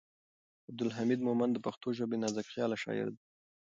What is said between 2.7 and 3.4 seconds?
شاعر دی.